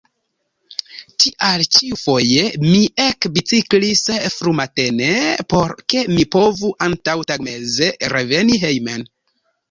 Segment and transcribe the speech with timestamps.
[1.23, 4.01] Tial ĉiufoje mi ekbiciklis
[4.35, 5.09] frumatene,
[5.53, 9.05] por ke mi povu antaŭtagmeze reveni hejmen.